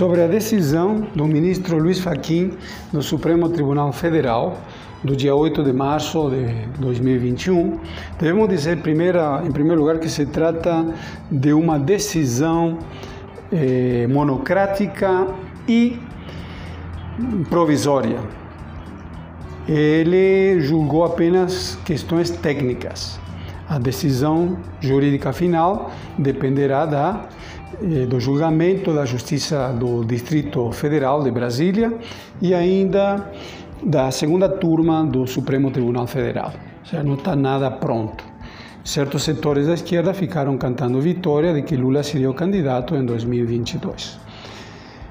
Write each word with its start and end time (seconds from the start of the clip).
sobre 0.00 0.22
a 0.22 0.26
decisão 0.26 1.06
do 1.14 1.26
ministro 1.26 1.76
Luiz 1.76 1.98
Fachin 1.98 2.52
do 2.90 3.02
Supremo 3.02 3.50
Tribunal 3.50 3.92
Federal 3.92 4.56
do 5.04 5.14
dia 5.14 5.34
8 5.34 5.62
de 5.62 5.74
março 5.74 6.30
de 6.30 6.46
2021, 6.78 7.78
devemos 8.18 8.48
dizer 8.48 8.78
primeira, 8.78 9.42
em 9.44 9.52
primeiro 9.52 9.78
lugar 9.78 9.98
que 9.98 10.08
se 10.08 10.24
trata 10.24 10.86
de 11.30 11.52
uma 11.52 11.78
decisão 11.78 12.78
eh, 13.52 14.06
monocrática 14.08 15.26
e 15.68 15.98
provisória. 17.50 18.20
Ele 19.68 20.62
julgou 20.62 21.04
apenas 21.04 21.78
questões 21.84 22.30
técnicas. 22.30 23.20
A 23.68 23.78
decisão 23.78 24.56
jurídica 24.80 25.30
final 25.34 25.90
dependerá 26.16 26.86
da 26.86 27.28
do 28.08 28.18
julgamento 28.18 28.92
da 28.92 29.04
Justiça 29.04 29.72
do 29.72 30.04
Distrito 30.04 30.72
Federal 30.72 31.22
de 31.22 31.30
Brasília 31.30 31.92
e 32.40 32.52
ainda 32.52 33.30
da 33.82 34.10
segunda 34.10 34.48
turma 34.48 35.04
do 35.04 35.26
Supremo 35.26 35.70
Tribunal 35.70 36.06
Federal. 36.06 36.52
Já 36.84 37.02
não 37.02 37.14
está 37.14 37.36
nada 37.36 37.70
pronto. 37.70 38.24
Certos 38.84 39.22
setores 39.22 39.66
da 39.66 39.74
esquerda 39.74 40.12
ficaram 40.12 40.56
cantando 40.58 41.00
vitória 41.00 41.52
de 41.52 41.62
que 41.62 41.76
Lula 41.76 42.02
seria 42.02 42.30
o 42.30 42.34
candidato 42.34 42.96
em 42.96 43.04
2022. 43.04 44.18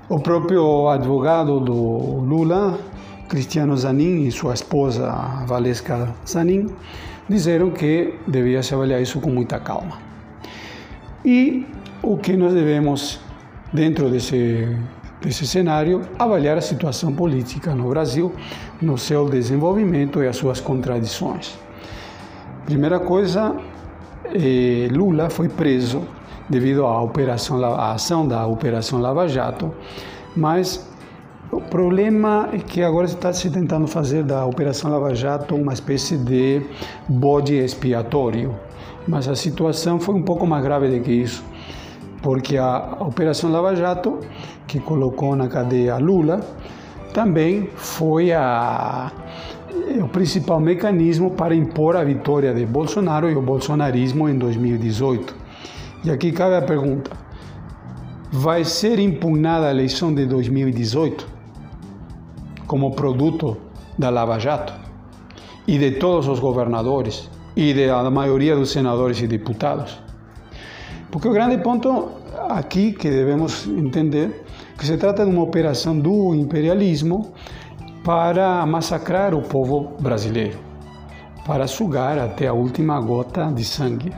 O 0.09 0.19
próprio 0.19 0.89
advogado 0.89 1.59
do 1.59 1.73
Lula, 1.73 2.79
Cristiano 3.27 3.77
Zanin, 3.77 4.25
e 4.25 4.31
sua 4.31 4.55
esposa 4.55 5.11
Valesca 5.45 6.13
Zanin, 6.27 6.67
disseram 7.29 7.69
que 7.69 8.15
devia 8.27 8.63
se 8.63 8.73
avaliar 8.73 9.01
isso 9.01 9.21
com 9.21 9.29
muita 9.29 9.59
calma. 9.59 9.99
E 11.23 11.65
o 12.01 12.17
que 12.17 12.35
nós 12.35 12.53
devemos, 12.53 13.19
dentro 13.73 14.09
desse, 14.09 14.77
desse 15.21 15.45
cenário, 15.45 16.01
avaliar 16.17 16.57
a 16.57 16.61
situação 16.61 17.13
política 17.13 17.75
no 17.75 17.89
Brasil, 17.89 18.33
no 18.81 18.97
seu 18.97 19.27
desenvolvimento 19.29 20.23
e 20.23 20.27
as 20.27 20.37
suas 20.37 20.61
contradições. 20.61 21.57
Primeira 22.65 22.99
coisa, 22.99 23.55
eh, 24.25 24.87
Lula 24.91 25.29
foi 25.29 25.49
preso 25.49 26.07
devido 26.49 26.85
à 26.85 27.01
operação, 27.01 27.63
à 27.63 27.93
ação 27.93 28.27
da 28.27 28.47
Operação 28.47 28.99
Lava 28.99 29.27
Jato, 29.27 29.73
mas 30.35 30.87
o 31.51 31.59
problema 31.59 32.49
é 32.53 32.59
que 32.59 32.81
agora 32.81 33.05
está 33.05 33.33
se 33.33 33.49
tentando 33.49 33.87
fazer 33.87 34.23
da 34.23 34.45
Operação 34.45 34.89
Lava 34.89 35.13
Jato 35.13 35.55
uma 35.55 35.73
espécie 35.73 36.17
de 36.17 36.61
bode 37.07 37.55
expiatório, 37.55 38.55
mas 39.07 39.27
a 39.27 39.35
situação 39.35 39.99
foi 39.99 40.15
um 40.15 40.23
pouco 40.23 40.47
mais 40.47 40.63
grave 40.63 40.87
do 40.87 41.03
que 41.03 41.11
isso 41.11 41.43
porque 42.21 42.57
a 42.57 42.97
Operação 42.99 43.51
Lava 43.51 43.75
Jato, 43.75 44.19
que 44.67 44.79
colocou 44.79 45.35
na 45.35 45.47
cadeia 45.47 45.97
Lula, 45.97 46.41
também 47.13 47.69
foi 47.75 48.31
a, 48.31 49.11
o 50.01 50.07
principal 50.07 50.59
mecanismo 50.59 51.31
para 51.31 51.55
impor 51.55 51.95
a 51.95 52.03
vitória 52.03 52.53
de 52.53 52.65
Bolsonaro 52.65 53.29
e 53.29 53.35
o 53.35 53.41
bolsonarismo 53.41 54.27
em 54.29 54.37
2018. 54.37 55.35
E 56.03 56.11
aqui 56.11 56.31
cabe 56.31 56.55
a 56.55 56.61
pergunta: 56.61 57.11
vai 58.31 58.63
ser 58.63 58.99
impugnada 58.99 59.67
a 59.67 59.71
eleição 59.71 60.13
de 60.13 60.25
2018 60.25 61.27
como 62.67 62.91
produto 62.91 63.57
da 63.97 64.09
Lava 64.09 64.37
Jato 64.37 64.73
e 65.67 65.77
de 65.77 65.91
todos 65.91 66.27
os 66.27 66.39
governadores 66.39 67.29
e 67.55 67.73
da 67.73 68.09
maioria 68.11 68.55
dos 68.55 68.71
senadores 68.71 69.19
e 69.21 69.27
deputados? 69.27 70.08
Porque 71.11 71.27
o 71.27 71.31
grande 71.31 71.57
ponto 71.57 72.09
aqui 72.49 72.91
que 72.91 73.09
devemos 73.09 73.67
entender 73.67 74.45
que 74.77 74.85
se 74.85 74.97
trata 74.97 75.25
de 75.25 75.31
uma 75.31 75.43
operação 75.43 75.97
do 75.99 76.35
imperialismo 76.35 77.33
para 78.03 78.65
massacrar 78.65 79.33
o 79.33 79.41
povo 79.41 79.93
brasileiro, 79.99 80.57
para 81.45 81.67
sugar 81.67 82.17
até 82.17 82.47
a 82.47 82.53
última 82.53 82.99
gota 83.01 83.51
de 83.51 83.63
sangue. 83.65 84.13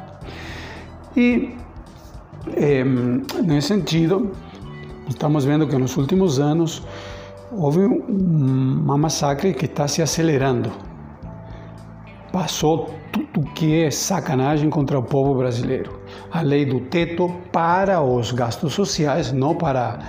E 1.15 1.55
nesse 3.43 3.69
sentido, 3.69 4.31
estamos 5.07 5.45
vendo 5.45 5.67
que 5.67 5.77
nos 5.77 5.95
últimos 5.97 6.39
anos 6.39 6.83
houve 7.51 7.85
uma 7.85 8.97
massacre 8.97 9.53
que 9.53 9.65
está 9.65 9.87
se 9.87 10.01
acelerando. 10.01 10.71
Passou 12.31 12.89
tudo 13.11 13.49
que 13.53 13.83
é 13.83 13.91
sacanagem 13.91 14.69
contra 14.69 14.97
o 14.97 15.03
povo 15.03 15.35
brasileiro. 15.35 15.99
A 16.31 16.41
lei 16.41 16.65
do 16.65 16.79
teto 16.79 17.29
para 17.51 18.01
os 18.01 18.31
gastos 18.31 18.73
sociais, 18.73 19.33
não 19.33 19.53
para 19.53 19.99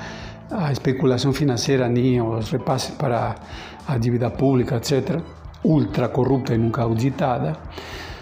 a 0.49 0.71
especulação 0.71 1.33
financeira, 1.33 1.89
nem 1.89 2.23
os 2.23 2.51
repasses 2.51 2.95
para 2.95 3.35
a 3.89 3.99
dívida 3.99 4.31
pública, 4.31 4.77
etc., 4.77 5.21
ultra 5.65 6.09
corrupta 6.09 6.55
e 6.55 6.59
nunca 6.59 6.83
auditada, 6.83 7.57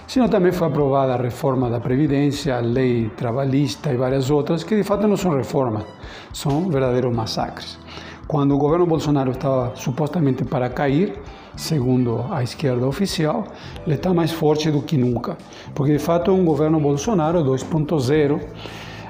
sino 0.06 0.28
também 0.28 0.53
foi 0.53 0.69
aprovada 0.69 1.15
a 1.15 1.16
reforma 1.16 1.69
da 1.69 1.78
Previdência, 1.78 2.56
a 2.56 2.60
lei 2.60 3.10
trabalhista 3.16 3.93
e 3.93 3.97
várias 3.97 4.31
outras, 4.31 4.65
que 4.65 4.77
de 4.77 4.83
fato 4.83 5.06
não 5.06 5.16
são 5.16 5.37
reformas, 5.37 5.84
são 6.33 6.71
verdadeiros 6.71 7.15
massacres. 7.15 7.78
Quando 8.27 8.55
o 8.55 8.59
governo 8.59 8.87
Bolsonaro 8.87 9.33
estava 9.33 9.72
supostamente 9.75 10.44
para 10.44 10.71
cair, 10.71 11.21
segundo 11.60 12.25
a 12.31 12.43
esquerda 12.43 12.87
oficial, 12.87 13.44
ele 13.87 13.94
está 13.94 14.12
mais 14.15 14.32
forte 14.32 14.71
do 14.71 14.81
que 14.81 14.97
nunca, 14.97 15.37
porque 15.75 15.93
de 15.93 15.98
fato 15.98 16.31
é 16.31 16.34
um 16.34 16.44
governo 16.44 16.81
Bolsonaro 16.81 17.44
2.0 17.44 18.41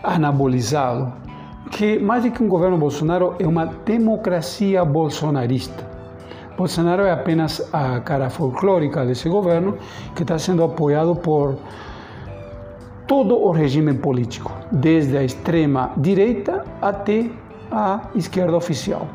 anabolizado, 0.02 1.12
que 1.70 1.98
mais 1.98 2.24
do 2.24 2.30
que 2.30 2.42
um 2.42 2.48
governo 2.48 2.76
Bolsonaro 2.76 3.36
é 3.38 3.46
uma 3.46 3.66
democracia 3.66 4.84
bolsonarista. 4.84 5.88
Bolsonaro 6.56 7.04
é 7.04 7.12
apenas 7.12 7.62
a 7.72 8.00
cara 8.00 8.28
folclórica 8.28 9.06
desse 9.06 9.28
governo 9.28 9.78
que 10.14 10.22
está 10.22 10.38
sendo 10.38 10.64
apoiado 10.64 11.14
por 11.14 11.56
todo 13.06 13.38
o 13.38 13.50
regime 13.50 13.94
político, 13.94 14.52
desde 14.70 15.16
a 15.16 15.22
extrema 15.22 15.92
direita 15.96 16.64
até 16.82 17.30
a 17.70 18.10
esquerda 18.14 18.56
oficial. 18.56 19.06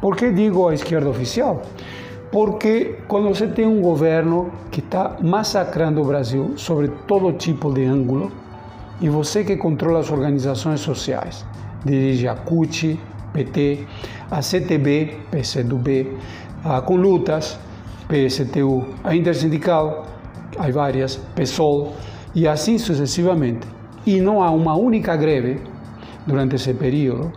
Por 0.00 0.16
que 0.16 0.30
digo 0.30 0.68
a 0.68 0.74
esquerda 0.74 1.08
oficial? 1.08 1.62
Porque 2.32 2.96
quando 3.06 3.28
você 3.28 3.46
tem 3.46 3.66
um 3.66 3.82
governo 3.82 4.50
que 4.70 4.80
está 4.80 5.18
massacrando 5.22 6.00
o 6.00 6.04
Brasil 6.04 6.54
sobre 6.56 6.88
todo 7.06 7.30
tipo 7.34 7.70
de 7.70 7.84
ângulo, 7.84 8.32
e 9.02 9.08
você 9.10 9.44
que 9.44 9.54
controla 9.54 9.98
as 9.98 10.10
organizações 10.10 10.80
sociais, 10.80 11.44
dirige 11.84 12.26
a 12.26 12.34
CUT, 12.34 12.98
PT, 13.34 13.86
a 14.30 14.40
CTB, 14.40 15.18
PCdoB, 15.30 16.16
a 16.64 16.80
Conlutas, 16.80 17.58
PSTU, 18.08 18.86
a 19.04 19.14
Intersindical, 19.14 20.06
há 20.58 20.70
várias, 20.70 21.16
PSOL, 21.34 21.92
e 22.34 22.48
assim 22.48 22.78
sucessivamente. 22.78 23.66
E 24.06 24.22
não 24.22 24.42
há 24.42 24.50
uma 24.50 24.74
única 24.74 25.14
greve 25.16 25.60
durante 26.26 26.56
esse 26.56 26.72
período, 26.72 27.30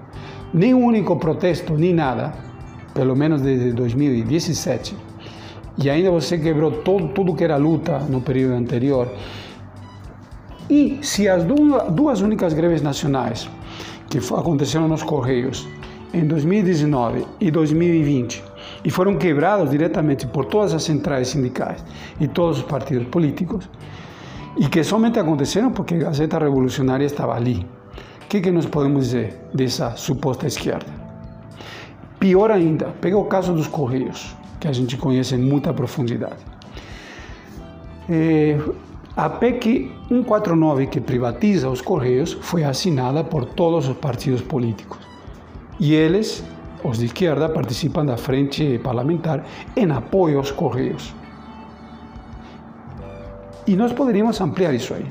nem 0.54 0.74
um 0.74 0.86
único 0.86 1.18
protesto, 1.18 1.74
nem 1.74 1.94
nada, 1.94 2.45
pelo 2.96 3.16
menos 3.16 3.42
desde 3.42 3.74
2017, 3.74 4.96
e 5.78 5.90
ainda 5.90 6.10
você 6.10 6.38
quebrou 6.38 6.72
todo, 6.72 7.10
tudo 7.10 7.36
que 7.36 7.44
era 7.44 7.58
luta 7.58 8.00
no 8.00 8.22
período 8.22 8.56
anterior. 8.56 9.12
E 10.70 11.00
se 11.02 11.28
as 11.28 11.44
duas, 11.44 11.92
duas 11.92 12.22
únicas 12.22 12.54
greves 12.54 12.82
nacionais 12.82 13.50
que 14.10 14.18
aconteceram 14.18 14.88
nos 14.88 15.04
Correios 15.04 15.68
em 16.14 16.26
2019 16.26 17.28
e 17.42 17.52
2020 17.52 18.42
e 18.86 18.90
foram 18.90 19.18
quebradas 19.18 19.70
diretamente 19.70 20.26
por 20.26 20.46
todas 20.46 20.74
as 20.74 20.84
centrais 20.84 21.28
sindicais 21.28 21.84
e 22.20 22.28
todos 22.28 22.60
os 22.60 22.64
partidos 22.64 23.08
políticos, 23.08 23.70
e 24.58 24.68
que 24.68 24.82
somente 24.84 25.20
aconteceram 25.20 25.72
porque 25.72 25.96
a 25.96 25.98
Gazeta 25.98 26.40
Revolucionária 26.40 27.06
estava 27.06 27.36
ali. 27.36 27.66
O 28.24 28.28
que, 28.28 28.40
que 28.40 28.52
nós 28.52 28.66
podemos 28.66 29.08
dizer 29.08 29.38
dessa 29.54 29.92
suposta 29.98 30.48
esquerda? 30.48 31.05
Pior 32.26 32.50
ainda, 32.50 32.88
pega 33.00 33.16
o 33.16 33.26
caso 33.26 33.54
dos 33.54 33.68
Correios, 33.68 34.36
que 34.60 34.68
a 34.68 34.74
gente 34.74 34.98
conhece 34.98 35.36
em 35.36 35.38
muita 35.38 35.72
profundidade. 35.72 36.40
É, 38.10 38.58
a 39.16 39.30
PEC 39.30 39.92
149, 40.08 40.88
que 40.88 41.00
privatiza 41.00 41.70
os 41.70 41.82
Correios, 41.82 42.34
foi 42.42 42.64
assinada 42.64 43.24
por 43.24 43.46
todos 43.46 43.88
os 43.88 43.96
partidos 43.98 44.42
políticos. 44.42 44.98
E 45.80 45.94
eles, 45.94 46.44
os 46.84 46.98
de 46.98 47.06
esquerda, 47.06 47.48
participam 47.48 48.04
da 48.04 48.18
frente 48.18 48.80
parlamentar 48.80 49.46
em 49.76 49.92
apoio 49.92 50.40
aos 50.40 50.50
Correios. 50.50 51.14
E 53.68 53.76
nós 53.76 53.94
poderíamos 53.94 54.42
ampliar 54.42 54.74
isso 54.74 54.96
aí. 54.96 55.06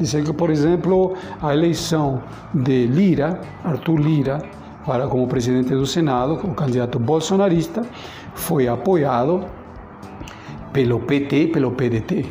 Dizer 0.00 0.24
que, 0.24 0.32
por 0.32 0.48
exemplo, 0.48 1.12
a 1.42 1.52
eleição 1.52 2.22
de 2.54 2.86
Lira, 2.86 3.38
Arthur 3.62 4.00
Lira, 4.00 4.63
para 4.84 5.06
como 5.06 5.26
presidente 5.26 5.70
do 5.70 5.86
Senado, 5.86 6.34
o 6.34 6.54
candidato 6.54 6.98
bolsonarista, 6.98 7.82
foi 8.34 8.68
apoiado 8.68 9.44
pelo 10.72 11.00
PT 11.00 11.48
pelo 11.48 11.70
PDT. 11.70 12.26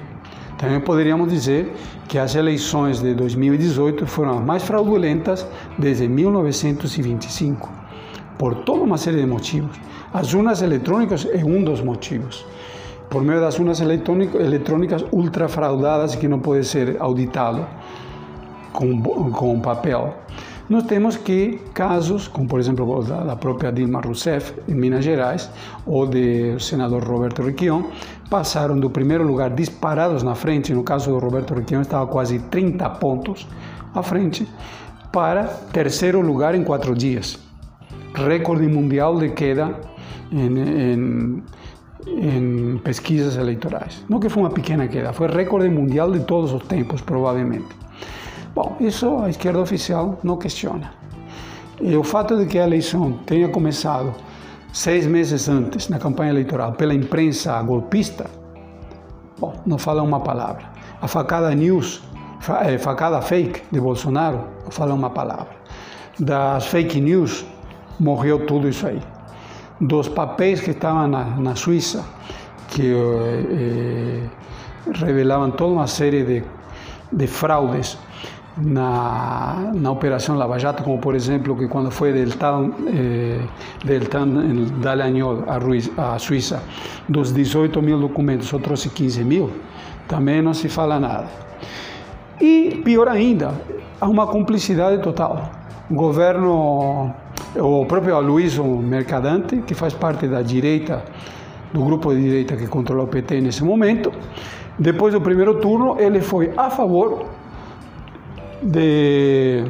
Também 0.57 0.79
poderíamos 0.79 1.31
dizer 1.31 1.73
que 2.07 2.17
as 2.17 2.35
eleições 2.35 3.01
de 3.01 3.13
2018 3.13 4.05
foram 4.05 4.37
as 4.37 4.45
mais 4.45 4.63
fraudulentas 4.63 5.47
desde 5.77 6.07
1925. 6.07 7.83
por 8.37 8.55
toda 8.55 8.83
uma 8.83 8.97
série 8.97 9.17
de 9.17 9.25
motivos. 9.25 9.79
As 10.13 10.33
urnas 10.33 10.61
eletrônicas 10.61 11.25
é 11.31 11.43
um 11.45 11.63
dos 11.63 11.81
motivos. 11.81 12.45
Por 13.09 13.23
meio 13.23 13.39
das 13.39 13.57
urnas 13.57 13.79
eletrônicas 13.79 15.05
ultra 15.11 15.47
fraudadas 15.47 16.15
que 16.15 16.27
não 16.27 16.39
pode 16.39 16.65
ser 16.65 16.97
auditado 16.99 17.65
com, 18.73 19.01
com 19.31 19.59
papel. 19.59 20.15
Nós 20.69 20.83
temos 20.83 21.17
que 21.17 21.59
casos, 21.73 22.27
como 22.27 22.47
por 22.47 22.59
exemplo 22.59 23.03
da, 23.03 23.23
da 23.23 23.35
própria 23.35 23.71
Dilma 23.71 23.99
Rousseff 23.99 24.53
em 24.67 24.73
Minas 24.73 25.03
Gerais, 25.03 25.49
ou 25.85 26.07
do 26.07 26.59
senador 26.59 27.03
Roberto 27.03 27.43
Requião, 27.43 27.89
passaram 28.29 28.79
do 28.79 28.89
primeiro 28.89 29.25
lugar 29.25 29.49
disparados 29.49 30.23
na 30.23 30.35
frente, 30.35 30.73
no 30.73 30.83
caso 30.83 31.11
do 31.11 31.19
Roberto 31.19 31.53
Requião 31.53 31.81
estava 31.81 32.07
quase 32.07 32.39
30 32.39 32.89
pontos 32.91 33.45
à 33.93 34.01
frente, 34.01 34.47
para 35.11 35.43
terceiro 35.43 36.21
lugar 36.21 36.55
em 36.55 36.63
quatro 36.63 36.95
dias. 36.95 37.37
Recorde 38.15 38.67
mundial 38.67 39.19
de 39.19 39.29
queda 39.29 39.79
em, 40.31 40.57
em, 40.57 41.43
em 42.07 42.77
pesquisas 42.77 43.35
eleitorais. 43.35 44.03
Não 44.09 44.19
que 44.19 44.29
foi 44.29 44.43
uma 44.43 44.49
pequena 44.49 44.87
queda, 44.87 45.11
foi 45.11 45.27
recorde 45.27 45.69
mundial 45.69 46.09
de 46.11 46.21
todos 46.21 46.53
os 46.53 46.63
tempos, 46.63 47.01
provavelmente. 47.01 47.83
Bom, 48.55 48.75
isso 48.79 49.17
a 49.17 49.29
esquerda 49.29 49.59
oficial 49.59 50.19
não 50.23 50.37
questiona. 50.37 50.91
E 51.81 51.95
o 51.95 52.03
fato 52.03 52.37
de 52.37 52.45
que 52.45 52.59
a 52.59 52.63
eleição 52.63 53.13
tenha 53.25 53.49
começado 53.49 54.13
seis 54.71 55.07
meses 55.07 55.49
antes, 55.49 55.89
na 55.89 55.97
campanha 55.97 56.31
eleitoral, 56.31 56.73
pela 56.73 56.93
imprensa 56.93 57.61
golpista, 57.63 58.29
bom, 59.39 59.53
não 59.65 59.77
fala 59.77 60.03
uma 60.03 60.19
palavra. 60.19 60.65
A 61.01 61.07
facada 61.07 61.53
news 61.55 62.03
é, 62.61 62.77
facada 62.77 63.21
fake 63.21 63.63
de 63.71 63.79
Bolsonaro, 63.79 64.41
vou 64.63 64.71
falar 64.71 64.93
uma 64.93 65.09
palavra. 65.09 65.55
Das 66.19 66.67
fake 66.67 66.99
news, 67.01 67.45
morreu 67.99 68.45
tudo 68.45 68.67
isso 68.67 68.85
aí. 68.85 69.01
Dos 69.81 70.07
papéis 70.07 70.61
que 70.61 70.71
estavam 70.71 71.07
na, 71.07 71.23
na 71.23 71.55
Suíça, 71.55 72.05
que 72.67 72.93
eh, 72.93 74.29
revelavam 74.93 75.51
toda 75.51 75.73
uma 75.73 75.87
série 75.87 76.23
de, 76.23 76.43
de 77.11 77.27
fraudes 77.27 77.97
na, 78.57 79.71
na 79.73 79.91
Operação 79.91 80.35
Lava 80.35 80.59
Jato, 80.59 80.83
como 80.83 80.99
por 80.99 81.15
exemplo 81.15 81.55
que 81.55 81.67
quando 81.67 81.89
foi 81.89 82.13
Deltan, 82.13 82.71
eh, 82.87 83.39
Deltan 83.83 84.27
Dallagnol 84.81 85.43
a, 85.47 86.13
a 86.13 86.19
Suíça, 86.19 86.63
dos 87.07 87.31
18 87.31 87.81
mil 87.81 87.99
documentos 87.99 88.47
só 88.47 88.59
trouxe 88.59 88.89
15 88.89 89.23
mil, 89.23 89.49
também 90.07 90.41
não 90.41 90.53
se 90.53 90.69
fala 90.69 90.99
nada. 90.99 91.27
E, 92.39 92.81
pior 92.83 93.07
ainda, 93.07 93.53
há 93.99 94.07
uma 94.07 94.27
cumplicidade 94.27 95.01
total. 95.01 95.49
O 95.89 95.95
governo, 95.95 97.13
o 97.55 97.85
próprio 97.85 98.15
Aloysio 98.15 98.65
Mercadante, 98.65 99.57
que 99.65 99.73
faz 99.73 99.93
parte 99.93 100.27
da 100.27 100.41
direita, 100.41 101.03
do 101.73 101.83
grupo 101.83 102.13
de 102.13 102.21
direita 102.21 102.55
que 102.55 102.67
controla 102.67 103.03
o 103.03 103.07
PT 103.07 103.41
nesse 103.41 103.63
momento, 103.63 104.11
depois 104.77 105.13
do 105.13 105.21
primeiro 105.21 105.55
turno, 105.59 105.99
ele 105.99 106.21
foi 106.21 106.51
a 106.55 106.69
favor 106.69 107.25
de, 108.63 109.63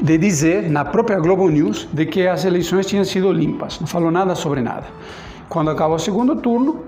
de 0.00 0.18
dizer 0.18 0.70
na 0.70 0.84
própria 0.84 1.18
Globo 1.18 1.48
News 1.48 1.88
de 1.92 2.06
que 2.06 2.26
as 2.26 2.44
eleições 2.44 2.86
tinham 2.86 3.04
sido 3.04 3.32
limpas, 3.32 3.80
não 3.80 3.86
falou 3.86 4.10
nada 4.10 4.34
sobre 4.34 4.60
nada. 4.60 4.86
Quando 5.48 5.70
acaba 5.70 5.94
o 5.94 5.98
segundo 5.98 6.36
turno, 6.36 6.84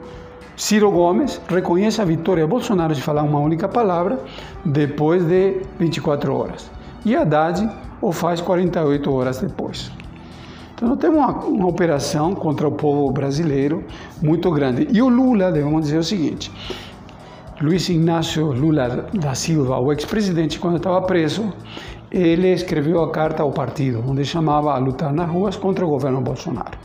Ciro 0.57 0.91
Gomes 0.91 1.41
reconhece 1.49 2.01
a 2.01 2.05
vitória 2.05 2.45
de 2.45 2.49
Bolsonaro 2.49 2.95
de 2.95 3.03
falar 3.03 3.23
uma 3.23 3.41
única 3.41 3.69
palavra 3.69 4.21
depois 4.65 5.25
de 5.25 5.63
24 5.79 6.35
horas. 6.35 6.71
E 7.05 7.17
Haddad 7.17 7.69
o 8.01 8.13
faz 8.13 8.41
48 8.41 9.13
horas 9.13 9.41
depois. 9.41 9.91
Então, 10.75 10.89
nós 10.89 10.99
temos 10.99 11.19
uma, 11.19 11.33
uma 11.45 11.69
operação 11.69 12.35
contra 12.35 12.67
o 12.67 12.73
povo 12.73 13.11
brasileiro 13.13 13.85
muito 14.21 14.51
grande. 14.51 14.89
E 14.93 15.01
o 15.01 15.09
Lula, 15.09 15.51
devemos 15.51 15.85
dizer 15.85 15.99
o 15.99 16.05
seguinte: 16.05 16.51
Luiz 17.63 17.89
Inácio 17.89 18.53
Lula 18.53 19.09
da 19.15 19.35
Silva, 19.35 19.79
o 19.79 19.93
ex-presidente, 19.93 20.59
quando 20.59 20.77
estava 20.77 21.01
preso, 21.03 21.53
ele 22.11 22.53
escreveu 22.53 23.03
a 23.03 23.11
carta 23.11 23.43
ao 23.43 23.53
partido, 23.53 24.05
onde 24.07 24.25
chamava 24.25 24.75
a 24.75 24.79
lutar 24.79 25.13
nas 25.13 25.31
ruas 25.31 25.57
contra 25.57 25.87
o 25.87 25.89
governo 25.89 26.21
Bolsonaro. 26.21 26.77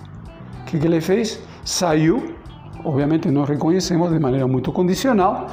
O 0.62 0.66
que, 0.66 0.80
que 0.80 0.86
ele 0.86 1.02
fez? 1.02 1.42
Saiu 1.66 2.38
obviamente 2.84 3.30
nós 3.30 3.48
reconhecemos 3.50 4.12
de 4.12 4.20
maneira 4.20 4.48
muito 4.48 4.72
condicional, 4.72 5.48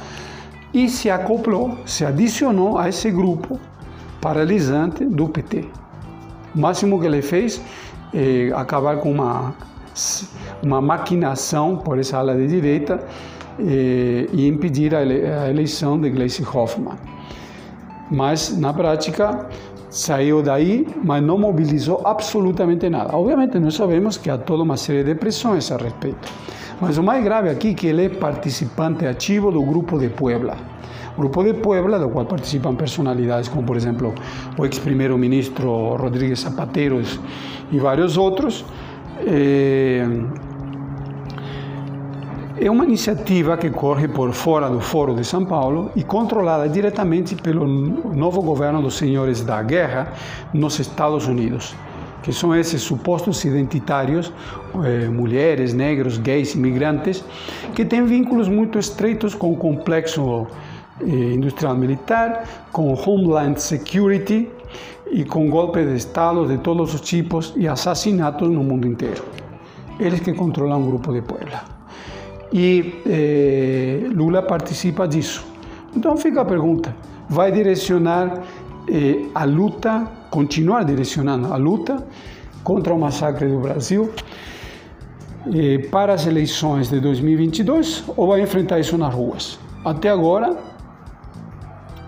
e 0.73 0.89
se 0.89 1.09
acoplou, 1.09 1.77
se 1.85 2.05
adicionou 2.05 2.77
a 2.77 2.89
esse 2.89 3.09
grupo 3.09 3.59
paralisante 4.19 5.05
do 5.05 5.27
PT. 5.29 5.65
O 6.53 6.59
máximo 6.59 6.99
que 6.99 7.05
ele 7.05 7.21
fez 7.21 7.61
é 8.13 8.51
acabar 8.53 8.97
com 8.97 9.11
uma, 9.11 9.53
uma 10.61 10.81
maquinação 10.81 11.77
por 11.77 11.97
essa 11.99 12.17
ala 12.17 12.35
de 12.35 12.47
direita 12.47 13.01
é, 13.59 14.27
e 14.31 14.47
impedir 14.47 14.93
a 14.95 15.49
eleição 15.49 15.99
de 15.99 16.09
Gleisi 16.09 16.43
Hoffmann. 16.43 16.97
Mas, 18.11 18.57
na 18.57 18.73
prática, 18.73 19.47
saiu 19.89 20.41
daí, 20.43 20.87
mas 21.03 21.23
não 21.23 21.37
mobilizou 21.37 22.01
absolutamente 22.05 22.89
nada. 22.89 23.15
Obviamente, 23.15 23.57
nós 23.59 23.75
sabemos 23.75 24.17
que 24.17 24.29
há 24.29 24.37
toda 24.37 24.63
uma 24.63 24.77
série 24.77 25.03
de 25.03 25.15
pressões 25.15 25.71
a 25.71 25.77
respeito. 25.77 26.31
Mas 26.81 26.97
o 26.97 27.03
mais 27.03 27.23
grave 27.23 27.49
aqui 27.49 27.69
é 27.69 27.73
que 27.73 27.87
ele 27.87 28.05
é 28.05 28.09
participante 28.09 29.07
ativo 29.07 29.51
do 29.51 29.63
Grupo 29.63 29.97
de 29.97 30.09
Puebla. 30.09 30.57
Grupo 31.17 31.43
de 31.43 31.53
Puebla, 31.53 31.97
do 31.97 32.09
qual 32.09 32.25
participam 32.25 32.75
personalidades 32.75 33.47
como, 33.47 33.63
por 33.63 33.77
exemplo, 33.77 34.13
o 34.57 34.65
ex-primeiro-ministro 34.65 35.95
Rodríguez 35.95 36.41
Zapatero 36.41 37.01
e 37.71 37.79
vários 37.79 38.17
outros, 38.17 38.65
é, 39.25 40.05
é 42.57 42.71
uma 42.71 42.85
iniciativa 42.85 43.57
que 43.57 43.69
corre 43.69 44.07
por 44.07 44.31
fora 44.31 44.69
do 44.69 44.79
Foro 44.79 45.13
de 45.13 45.25
São 45.25 45.45
Paulo 45.45 45.91
e 45.95 46.03
controlada 46.03 46.69
diretamente 46.69 47.35
pelo 47.35 47.67
novo 47.67 48.41
governo 48.41 48.81
dos 48.81 48.95
senhores 48.95 49.41
da 49.41 49.61
guerra 49.61 50.13
nos 50.53 50.79
Estados 50.79 51.27
Unidos 51.27 51.75
que 52.25 52.33
são 52.33 52.55
esses 52.55 52.81
supostos 52.81 53.45
identitários, 53.45 54.33
eh, 54.83 55.07
mulheres, 55.09 55.75
negros, 55.75 56.17
gays, 56.17 56.55
imigrantes, 56.55 57.23
que 57.75 57.85
têm 57.85 58.03
vínculos 58.03 58.49
muito 58.49 58.79
estreitos 58.79 59.35
com 59.35 59.53
o 59.53 59.55
complexo 59.55 60.47
eh, 61.01 61.05
industrial 61.05 61.75
militar, 61.75 62.65
com 62.71 62.91
Homeland 62.95 63.61
Security 63.61 64.49
e 65.11 65.23
com 65.23 65.51
golpes 65.51 65.87
de 65.87 65.95
Estado 65.97 66.47
de 66.47 66.57
todos 66.57 66.95
os 66.95 67.01
tipos 67.01 67.53
e 67.55 67.67
assassinatos 67.67 68.49
no 68.49 68.63
mundo 68.63 68.87
inteiro. 68.87 69.23
Eles 69.99 70.19
que 70.19 70.33
controlam 70.33 70.81
o 70.81 70.87
grupo 70.87 71.13
de 71.13 71.21
Puebla. 71.21 71.74
E 72.51 73.01
eh, 73.05 74.09
Lula 74.13 74.41
participa 74.41 75.07
disso. 75.07 75.45
Então 75.95 76.15
fica 76.17 76.41
a 76.41 76.45
pergunta: 76.45 76.95
vai 77.29 77.51
direcionar 77.51 78.43
eh, 78.89 79.25
a 79.33 79.43
luta, 79.45 80.07
continuar 80.29 80.83
direcionando 80.83 81.53
a 81.53 81.57
luta 81.57 82.05
contra 82.63 82.93
o 82.93 82.99
massacre 82.99 83.47
do 83.47 83.59
Brasil 83.59 84.11
eh, 85.53 85.79
para 85.89 86.13
as 86.13 86.25
eleições 86.25 86.89
de 86.89 86.99
2022 86.99 88.05
ou 88.15 88.27
vai 88.27 88.41
enfrentar 88.41 88.79
isso 88.79 88.97
nas 88.97 89.13
ruas? 89.13 89.59
Até 89.83 90.09
agora, 90.09 90.57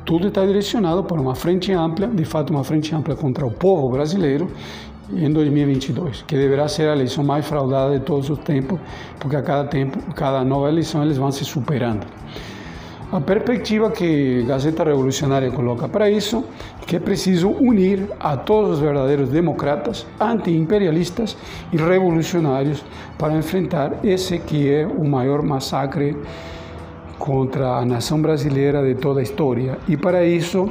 tudo 0.05 0.29
está 0.29 0.45
direcionado 0.45 1.03
para 1.03 1.19
uma 1.19 1.35
frente 1.35 1.71
ampla, 1.73 2.07
de 2.07 2.23
fato, 2.23 2.51
uma 2.51 2.63
frente 2.63 2.95
ampla 2.95 3.15
contra 3.15 3.45
o 3.45 3.51
povo 3.51 3.89
brasileiro 3.89 4.49
em 5.13 5.31
2022, 5.31 6.23
que 6.23 6.35
deverá 6.35 6.67
ser 6.67 6.89
a 6.89 6.93
eleição 6.93 7.23
mais 7.23 7.45
fraudada 7.45 7.97
de 7.97 8.05
todos 8.05 8.29
os 8.29 8.39
tempos, 8.39 8.79
porque 9.19 9.35
a 9.35 9.41
cada 9.41 9.67
tempo, 9.67 9.99
cada 10.13 10.43
nova 10.43 10.67
eleição, 10.67 11.03
eles 11.03 11.17
vão 11.17 11.31
se 11.31 11.45
superando. 11.45 12.05
A 13.09 13.21
perspectiva 13.21 13.89
que 13.89 14.43
Gazeta 14.43 14.83
Revolucionária 14.83 15.49
coloca 15.49 15.87
para 15.87 16.09
isso 16.09 16.43
é 16.81 16.85
que 16.85 16.97
é 16.97 16.99
preciso 16.99 17.49
unir 17.51 18.05
a 18.19 18.35
todos 18.35 18.71
os 18.71 18.79
verdadeiros 18.79 19.29
democratas, 19.29 20.05
anti-imperialistas 20.19 21.37
e 21.71 21.77
revolucionários 21.77 22.83
para 23.17 23.33
enfrentar 23.33 23.93
esse 24.03 24.37
que 24.39 24.69
é 24.69 24.85
o 24.85 25.05
maior 25.05 25.41
massacre 25.41 26.17
contra 27.17 27.77
a 27.77 27.85
nação 27.85 28.21
brasileira 28.21 28.83
de 28.83 28.95
toda 28.99 29.19
a 29.19 29.23
história. 29.23 29.77
E 29.87 29.97
para 29.97 30.25
isso, 30.25 30.69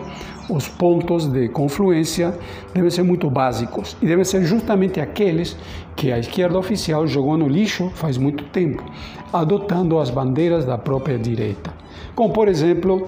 os 0.48 0.68
pontos 0.68 1.26
de 1.26 1.48
confluência 1.48 2.34
devem 2.72 2.90
ser 2.90 3.02
muito 3.02 3.28
básicos. 3.28 3.96
E 4.00 4.06
devem 4.06 4.24
ser 4.24 4.44
justamente 4.44 5.00
aqueles 5.00 5.56
que 5.94 6.12
a 6.12 6.18
esquerda 6.18 6.58
oficial 6.58 7.06
jogou 7.06 7.36
no 7.36 7.48
lixo 7.48 7.90
faz 7.94 8.16
muito 8.16 8.44
tempo, 8.44 8.84
adotando 9.32 9.98
as 9.98 10.10
bandeiras 10.10 10.64
da 10.64 10.78
própria 10.78 11.18
direita. 11.18 11.72
Como 12.14 12.32
por 12.32 12.48
exemplo, 12.48 13.06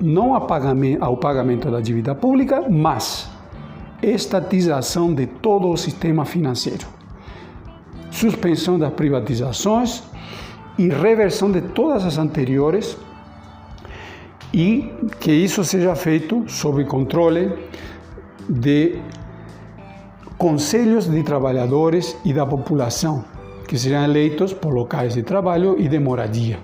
não 0.00 0.34
ao 0.34 1.16
pagamento 1.16 1.70
da 1.70 1.80
dívida 1.80 2.14
pública, 2.14 2.64
mas 2.68 3.30
estatização 4.02 5.14
de 5.14 5.26
todo 5.26 5.68
o 5.68 5.76
sistema 5.76 6.24
financeiro, 6.24 6.86
suspensão 8.10 8.78
das 8.78 8.92
privatizações 8.92 10.02
e 10.78 10.88
reversão 10.88 11.50
de 11.50 11.60
todas 11.60 12.04
as 12.04 12.18
anteriores 12.18 12.96
e 14.52 14.90
que 15.20 15.32
isso 15.32 15.64
seja 15.64 15.94
feito 15.94 16.44
sob 16.48 16.84
controle 16.84 17.52
de 18.48 18.98
conselhos 20.38 21.08
de 21.08 21.22
trabalhadores 21.22 22.16
e 22.24 22.32
da 22.32 22.46
população, 22.46 23.24
que 23.66 23.78
serão 23.78 24.04
eleitos 24.04 24.52
por 24.52 24.72
locais 24.72 25.14
de 25.14 25.22
trabalho 25.22 25.76
e 25.78 25.88
de 25.88 25.98
moradia. 25.98 26.58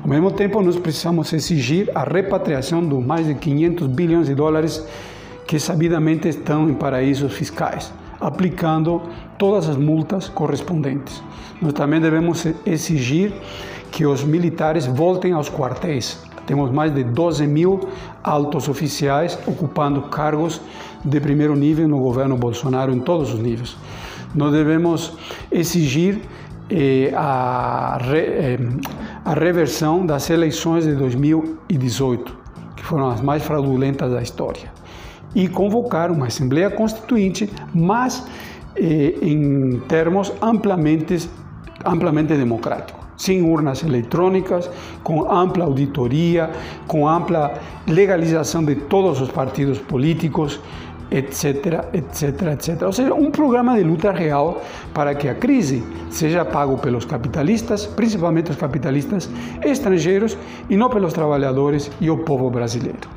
Ao 0.00 0.08
mesmo 0.08 0.30
tempo, 0.30 0.62
nós 0.62 0.76
precisamos 0.76 1.32
exigir 1.32 1.90
a 1.94 2.04
repatriação 2.04 2.82
dos 2.82 3.04
mais 3.04 3.26
de 3.26 3.34
500 3.34 3.88
bilhões 3.88 4.26
de 4.28 4.34
dólares 4.34 4.86
que 5.46 5.58
sabidamente 5.58 6.28
estão 6.28 6.68
em 6.68 6.74
paraísos 6.74 7.32
fiscais, 7.32 7.92
aplicando 8.20 9.02
todas 9.36 9.68
as 9.68 9.76
multas 9.76 10.28
correspondentes. 10.28 11.22
Nós 11.60 11.72
também 11.72 12.00
devemos 12.00 12.46
exigir 12.66 13.32
que 13.90 14.06
os 14.06 14.22
militares 14.22 14.86
voltem 14.86 15.32
aos 15.32 15.48
quartéis. 15.48 16.22
Temos 16.46 16.70
mais 16.70 16.94
de 16.94 17.04
12 17.04 17.46
mil 17.46 17.88
altos 18.22 18.68
oficiais 18.68 19.38
ocupando 19.46 20.02
cargos 20.02 20.60
de 21.04 21.20
primeiro 21.20 21.54
nível 21.54 21.86
no 21.86 21.98
governo 21.98 22.36
Bolsonaro 22.36 22.92
em 22.92 23.00
todos 23.00 23.34
os 23.34 23.40
níveis. 23.40 23.76
Nós 24.34 24.52
devemos 24.52 25.12
exigir 25.50 26.20
eh, 26.70 27.12
a, 27.14 27.98
re, 28.00 28.18
eh, 28.18 28.58
a 29.24 29.32
reversão 29.34 30.04
das 30.04 30.28
eleições 30.30 30.84
de 30.84 30.94
2018, 30.94 32.36
que 32.76 32.84
foram 32.84 33.08
as 33.08 33.20
mais 33.20 33.42
fraudulentas 33.42 34.10
da 34.10 34.22
história, 34.22 34.70
e 35.34 35.48
convocar 35.48 36.10
uma 36.10 36.26
Assembleia 36.26 36.70
Constituinte, 36.70 37.50
mas 37.74 38.26
eh, 38.76 39.14
em 39.22 39.80
termos 39.88 40.32
amplamente, 40.40 41.28
amplamente 41.84 42.34
democráticos 42.36 42.98
sem 43.18 43.42
urnas 43.42 43.82
eletrônicas, 43.82 44.70
com 45.02 45.30
ampla 45.30 45.64
auditoria, 45.64 46.50
com 46.86 47.06
ampla 47.06 47.52
legalização 47.86 48.64
de 48.64 48.76
todos 48.76 49.20
os 49.20 49.28
partidos 49.28 49.78
políticos, 49.80 50.60
etc, 51.10 51.84
etc, 51.92 52.42
etc. 52.52 52.82
Ou 52.82 52.92
seja, 52.92 53.12
um 53.14 53.30
programa 53.30 53.76
de 53.76 53.82
luta 53.82 54.12
real 54.12 54.62
para 54.94 55.14
que 55.14 55.28
a 55.28 55.34
crise 55.34 55.82
seja 56.10 56.44
pago 56.44 56.78
pelos 56.78 57.04
capitalistas, 57.04 57.86
principalmente 57.86 58.50
os 58.50 58.56
capitalistas 58.56 59.28
estrangeiros, 59.64 60.38
e 60.70 60.76
não 60.76 60.88
pelos 60.88 61.12
trabalhadores 61.12 61.90
e 62.00 62.08
o 62.10 62.18
povo 62.18 62.48
brasileiro. 62.50 63.08